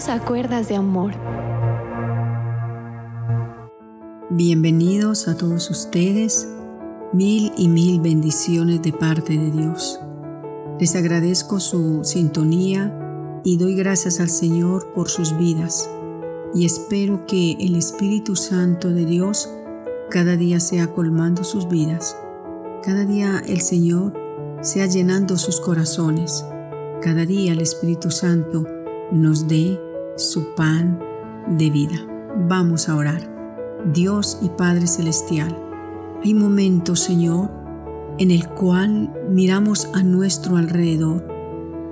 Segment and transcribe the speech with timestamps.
[0.00, 1.12] Solo a cuerdas de amor.
[4.30, 6.48] Bienvenidos a todos ustedes.
[7.12, 10.00] Mil y mil bendiciones de parte de Dios.
[10.78, 12.96] Les agradezco su sintonía
[13.44, 15.90] y doy gracias al Señor por sus vidas.
[16.54, 19.50] Y espero que el Espíritu Santo de Dios
[20.08, 22.16] cada día sea colmando sus vidas.
[22.82, 24.14] Cada día el Señor
[24.62, 26.42] sea llenando sus corazones.
[27.02, 28.64] Cada día el Espíritu Santo
[29.12, 29.78] nos dé
[30.20, 31.00] su pan
[31.48, 32.06] de vida.
[32.48, 33.28] Vamos a orar.
[33.92, 35.56] Dios y Padre Celestial,
[36.22, 37.50] hay momentos, Señor,
[38.18, 41.26] en el cual miramos a nuestro alrededor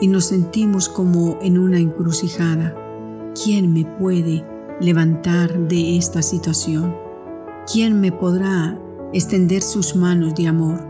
[0.00, 2.74] y nos sentimos como en una encrucijada.
[3.42, 4.42] ¿Quién me puede
[4.80, 6.96] levantar de esta situación?
[7.70, 8.78] ¿Quién me podrá
[9.12, 10.88] extender sus manos de amor?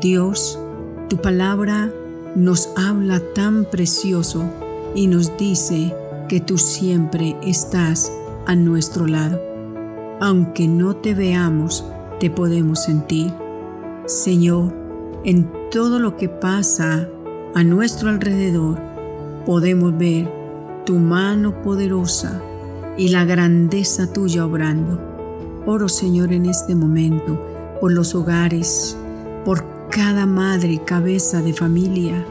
[0.00, 0.58] Dios,
[1.08, 1.92] tu palabra
[2.36, 4.44] nos habla tan precioso
[4.94, 5.92] y nos dice
[6.28, 8.12] que tú siempre estás
[8.46, 9.40] a nuestro lado.
[10.20, 11.84] Aunque no te veamos,
[12.20, 13.32] te podemos sentir.
[14.06, 14.74] Señor,
[15.24, 17.08] en todo lo que pasa
[17.54, 18.78] a nuestro alrededor,
[19.46, 20.30] podemos ver
[20.84, 22.42] tu mano poderosa
[22.96, 25.00] y la grandeza tuya obrando.
[25.66, 27.40] Oro, Señor, en este momento
[27.80, 28.96] por los hogares,
[29.44, 32.24] por cada madre cabeza de familia,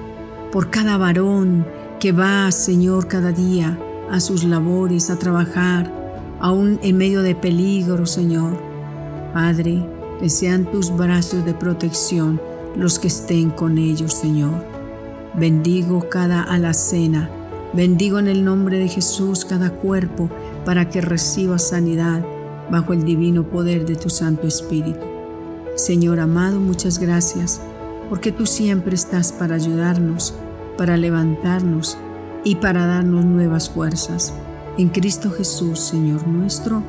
[0.51, 1.65] por cada varón
[1.99, 3.79] que va, Señor, cada día
[4.11, 5.91] a sus labores, a trabajar,
[6.39, 8.57] aún en medio de peligro, Señor.
[9.33, 9.85] Padre,
[10.19, 12.41] que sean tus brazos de protección
[12.75, 14.63] los que estén con ellos, Señor.
[15.35, 17.29] Bendigo cada alacena,
[17.73, 20.29] bendigo en el nombre de Jesús cada cuerpo
[20.65, 22.23] para que reciba sanidad
[22.71, 25.05] bajo el divino poder de tu Santo Espíritu.
[25.75, 27.61] Señor amado, muchas gracias,
[28.09, 30.33] porque tú siempre estás para ayudarnos,
[30.77, 31.97] para levantarnos
[32.43, 34.33] y para darnos nuevas fuerzas.
[34.77, 36.83] En Cristo Jesús, Señor nuestro.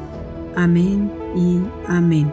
[0.54, 2.30] Amén y amén.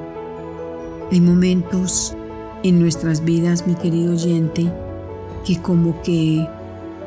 [1.12, 2.16] Hay momentos
[2.64, 4.72] en nuestras vidas, mi querido oyente,
[5.46, 6.48] que como que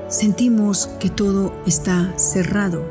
[0.09, 2.83] sentimos que todo está cerrado.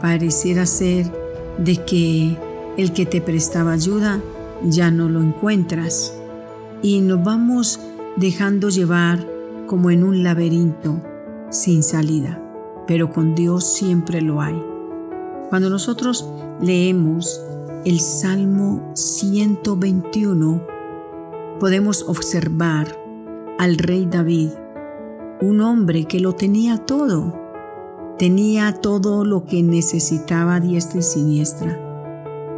[0.00, 1.12] Pareciera ser
[1.58, 2.36] de que
[2.76, 4.20] el que te prestaba ayuda
[4.62, 6.14] ya no lo encuentras
[6.82, 7.80] y nos vamos
[8.16, 9.24] dejando llevar
[9.66, 11.00] como en un laberinto
[11.54, 12.42] sin salida,
[12.86, 14.60] pero con Dios siempre lo hay.
[15.48, 16.28] Cuando nosotros
[16.60, 17.40] leemos
[17.84, 20.62] el Salmo 121,
[21.60, 22.98] podemos observar
[23.58, 24.50] al rey David,
[25.40, 27.38] un hombre que lo tenía todo,
[28.18, 31.80] tenía todo lo que necesitaba diestra y siniestra.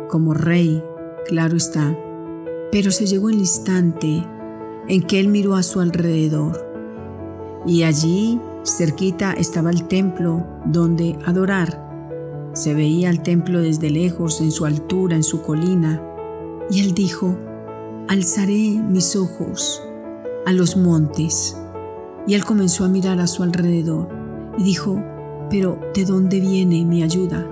[0.09, 0.83] Como rey,
[1.27, 1.97] claro está,
[2.73, 4.27] pero se llegó el instante
[4.89, 6.65] en que él miró a su alrededor
[7.67, 11.83] y allí cerquita estaba el templo donde adorar.
[12.53, 16.03] Se veía el templo desde lejos, en su altura, en su colina,
[16.71, 17.39] y él dijo,
[18.09, 19.83] alzaré mis ojos
[20.47, 21.57] a los montes.
[22.27, 24.09] Y él comenzó a mirar a su alrededor
[24.59, 25.03] y dijo,
[25.49, 27.47] pero ¿de dónde viene mi ayuda?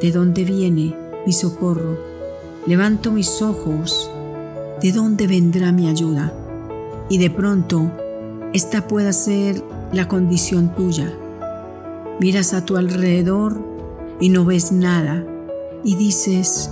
[0.00, 0.94] ¿De dónde viene
[1.26, 1.98] mi socorro?
[2.66, 4.10] Levanto mis ojos,
[4.80, 6.32] ¿de dónde vendrá mi ayuda?
[7.08, 7.90] Y de pronto,
[8.54, 11.12] esta pueda ser la condición tuya.
[12.20, 13.60] Miras a tu alrededor
[14.20, 15.26] y no ves nada
[15.82, 16.70] y dices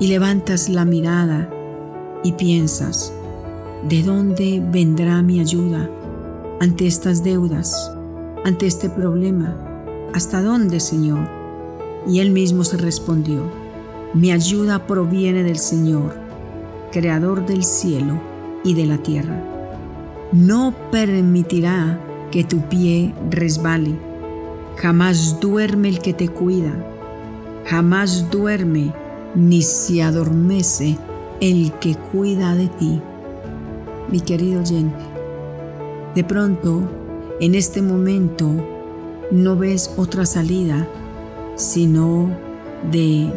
[0.00, 1.48] y levantas la mirada
[2.24, 3.12] y piensas,
[3.88, 5.88] ¿de dónde vendrá mi ayuda
[6.60, 7.92] ante estas deudas,
[8.44, 9.56] ante este problema?
[10.14, 11.28] ¿Hasta dónde, Señor?
[12.08, 13.44] Y él mismo se respondió,
[14.14, 16.16] mi ayuda proviene del Señor,
[16.90, 18.20] creador del cielo
[18.64, 19.53] y de la tierra.
[20.32, 23.94] No permitirá que tu pie resbale
[24.76, 26.72] Jamás duerme el que te cuida,
[27.64, 28.92] jamás duerme
[29.34, 30.98] ni se adormece
[31.40, 33.00] el que cuida de ti.
[34.10, 35.04] Mi querido oyente,
[36.14, 36.82] de pronto,
[37.40, 38.50] en este momento,
[39.30, 40.88] no ves otra salida
[41.56, 42.30] sino
[42.90, 43.32] de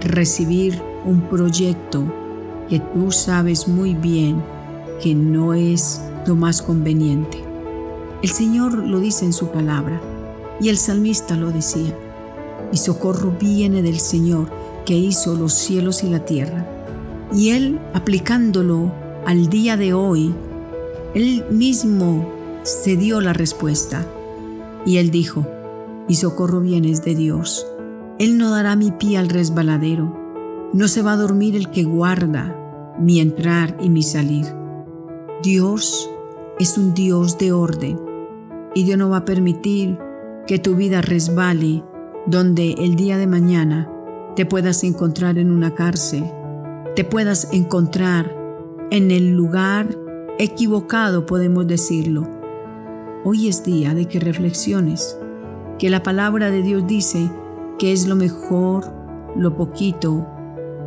[0.00, 2.02] recibir un proyecto
[2.68, 4.42] que tú sabes muy bien
[5.00, 7.42] que no es lo más conveniente.
[8.22, 10.00] El Señor lo dice en su palabra
[10.60, 11.94] y el salmista lo decía,
[12.70, 14.48] mi socorro viene del Señor
[14.84, 16.66] que hizo los cielos y la tierra.
[17.34, 18.92] Y él, aplicándolo
[19.26, 20.34] al día de hoy,
[21.14, 22.28] él mismo
[22.62, 24.06] se dio la respuesta.
[24.86, 25.46] Y él dijo,
[26.08, 27.66] mi socorro viene de Dios.
[28.18, 30.70] Él no dará mi pie al resbaladero.
[30.72, 32.56] No se va a dormir el que guarda
[32.98, 34.46] mi entrar y mi salir.
[35.42, 36.10] Dios
[36.58, 38.00] es un Dios de orden
[38.74, 39.98] y Dios no va a permitir
[40.46, 41.82] que tu vida resbale,
[42.26, 43.90] donde el día de mañana
[44.36, 46.24] te puedas encontrar en una cárcel,
[46.94, 48.36] te puedas encontrar
[48.90, 49.96] en el lugar
[50.38, 52.28] equivocado, podemos decirlo.
[53.24, 55.18] Hoy es día de que reflexiones,
[55.78, 57.30] que la palabra de Dios dice
[57.78, 58.92] que es lo mejor,
[59.36, 60.26] lo poquito,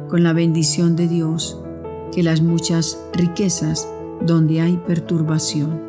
[0.10, 1.62] con la bendición de Dios,
[2.14, 3.90] que las muchas riquezas
[4.22, 5.82] donde hay perturbación.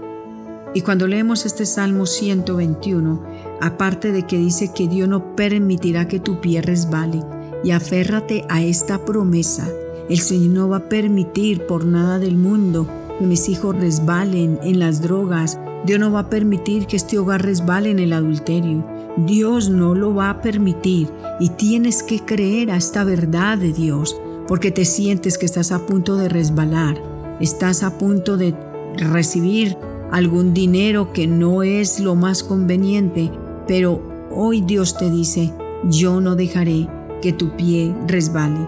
[0.75, 3.23] Y cuando leemos este Salmo 121,
[3.61, 7.23] aparte de que dice que Dios no permitirá que tu pie resbale,
[7.65, 9.69] y aférrate a esta promesa,
[10.09, 12.89] el Señor no va a permitir por nada del mundo
[13.19, 17.43] que mis hijos resbalen en las drogas, Dios no va a permitir que este hogar
[17.45, 18.85] resbale en el adulterio,
[19.17, 21.09] Dios no lo va a permitir.
[21.41, 25.87] Y tienes que creer a esta verdad de Dios, porque te sientes que estás a
[25.87, 27.01] punto de resbalar,
[27.41, 28.55] estás a punto de
[28.97, 29.77] recibir
[30.11, 33.31] algún dinero que no es lo más conveniente,
[33.67, 35.53] pero hoy Dios te dice,
[35.85, 36.89] yo no dejaré
[37.21, 38.67] que tu pie resbale.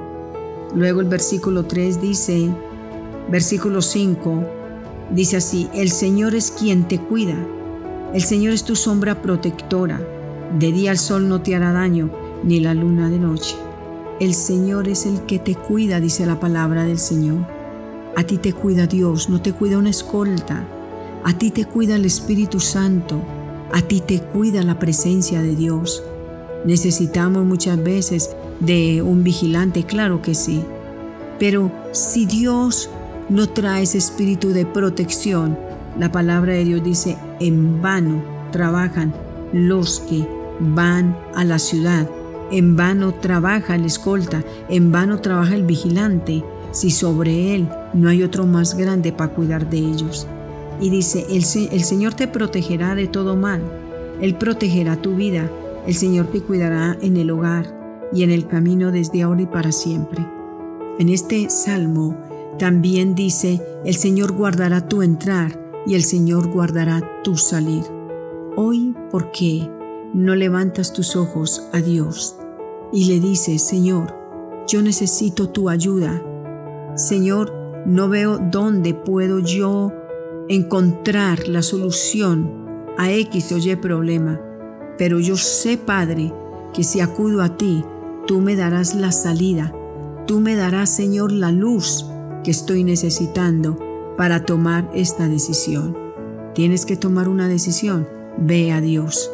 [0.74, 2.50] Luego el versículo 3 dice,
[3.30, 4.44] versículo 5,
[5.10, 7.36] dice así, el Señor es quien te cuida,
[8.12, 10.00] el Señor es tu sombra protectora,
[10.58, 12.10] de día el sol no te hará daño,
[12.42, 13.56] ni la luna de noche.
[14.20, 17.59] El Señor es el que te cuida, dice la palabra del Señor.
[18.16, 20.66] A ti te cuida Dios, no te cuida una escolta.
[21.24, 23.22] A ti te cuida el Espíritu Santo.
[23.72, 26.02] A ti te cuida la presencia de Dios.
[26.64, 30.62] Necesitamos muchas veces de un vigilante, claro que sí.
[31.38, 32.90] Pero si Dios
[33.28, 35.56] no trae ese espíritu de protección,
[35.98, 38.22] la palabra de Dios dice, en vano
[38.52, 39.14] trabajan
[39.52, 40.26] los que
[40.60, 42.08] van a la ciudad.
[42.50, 48.22] En vano trabaja el escolta, en vano trabaja el vigilante, si sobre él no hay
[48.22, 50.26] otro más grande para cuidar de ellos.
[50.80, 53.60] Y dice, el, Señor te protegerá de todo mal,
[54.22, 55.50] Él protegerá tu vida,
[55.86, 57.66] el Señor te cuidará en el hogar
[58.14, 60.26] y en el camino desde ahora y para siempre.
[60.98, 62.16] En este salmo
[62.58, 67.84] también dice, el Señor guardará tu entrar y el Señor guardará tu salir.
[68.56, 69.68] Hoy, ¿por qué
[70.14, 72.36] no levantas tus ojos a Dios
[72.92, 74.14] y le dices, Señor,
[74.66, 76.22] yo necesito tu ayuda?
[77.00, 79.90] Señor, no veo dónde puedo yo
[80.50, 82.52] encontrar la solución
[82.98, 84.38] a X o Y problema,
[84.98, 86.30] pero yo sé, Padre,
[86.74, 87.82] que si acudo a ti,
[88.26, 89.74] tú me darás la salida,
[90.26, 92.04] tú me darás, Señor, la luz
[92.44, 93.78] que estoy necesitando
[94.18, 95.96] para tomar esta decisión.
[96.54, 98.06] Tienes que tomar una decisión,
[98.36, 99.30] ve a Dios.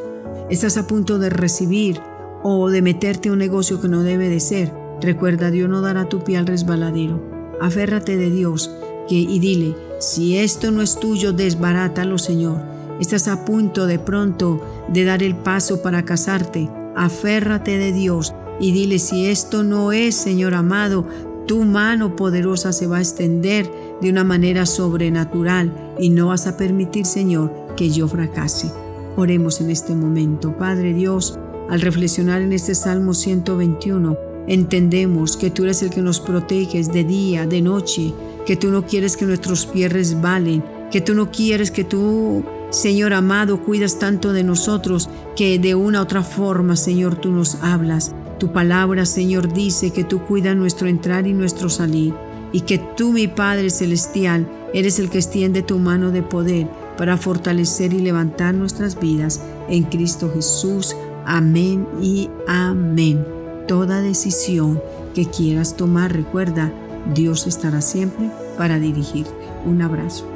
[0.50, 2.00] Estás a punto de recibir
[2.44, 4.72] o de meterte a un negocio que no debe de ser.
[5.00, 7.35] Recuerda, Dios no dará tu pie al resbaladero.
[7.60, 8.70] Aférrate de Dios
[9.08, 12.60] que, y dile, si esto no es tuyo, desbarátalo, Señor.
[13.00, 16.68] Estás a punto de pronto de dar el paso para casarte.
[16.94, 21.06] Aférrate de Dios y dile, si esto no es, Señor amado,
[21.46, 23.70] tu mano poderosa se va a extender
[24.00, 28.72] de una manera sobrenatural y no vas a permitir, Señor, que yo fracase.
[29.16, 30.56] Oremos en este momento.
[30.58, 31.38] Padre Dios,
[31.70, 37.04] al reflexionar en este Salmo 121, entendemos que tú eres el que nos proteges de
[37.04, 38.12] día, de noche,
[38.46, 43.12] que tú no quieres que nuestros pies resbalen, que tú no quieres que tú, Señor
[43.12, 48.14] amado, cuidas tanto de nosotros que de una u otra forma, Señor, tú nos hablas.
[48.38, 52.14] Tu palabra, Señor, dice que tú cuidas nuestro entrar y nuestro salir,
[52.52, 57.16] y que tú, mi Padre Celestial, eres el que extiende tu mano de poder para
[57.16, 60.94] fortalecer y levantar nuestras vidas en Cristo Jesús.
[61.24, 63.35] Amén y amén.
[63.66, 64.80] Toda decisión
[65.14, 66.72] que quieras tomar, recuerda,
[67.14, 69.32] Dios estará siempre para dirigirte.
[69.64, 70.35] Un abrazo.